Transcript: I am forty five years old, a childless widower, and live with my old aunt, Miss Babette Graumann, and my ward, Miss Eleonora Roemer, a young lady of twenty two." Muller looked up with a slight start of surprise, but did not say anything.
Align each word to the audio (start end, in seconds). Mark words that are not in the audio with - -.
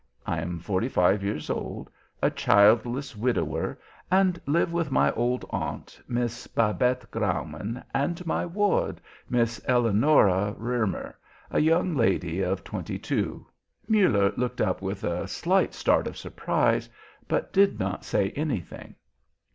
I 0.25 0.39
am 0.39 0.57
forty 0.57 0.87
five 0.87 1.21
years 1.23 1.47
old, 1.47 1.91
a 2.23 2.31
childless 2.31 3.15
widower, 3.15 3.77
and 4.09 4.41
live 4.47 4.73
with 4.73 4.89
my 4.89 5.11
old 5.11 5.45
aunt, 5.51 6.01
Miss 6.07 6.47
Babette 6.47 7.05
Graumann, 7.11 7.83
and 7.93 8.25
my 8.25 8.43
ward, 8.43 8.99
Miss 9.29 9.61
Eleonora 9.69 10.55
Roemer, 10.57 11.19
a 11.51 11.59
young 11.59 11.93
lady 11.95 12.41
of 12.41 12.63
twenty 12.63 12.97
two." 12.97 13.45
Muller 13.87 14.31
looked 14.37 14.59
up 14.59 14.81
with 14.81 15.03
a 15.03 15.27
slight 15.27 15.71
start 15.71 16.07
of 16.07 16.17
surprise, 16.17 16.89
but 17.27 17.53
did 17.53 17.79
not 17.79 18.03
say 18.03 18.31
anything. 18.31 18.95